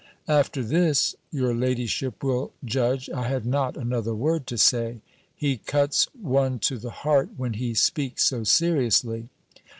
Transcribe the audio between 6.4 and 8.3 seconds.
to the heart, when he speaks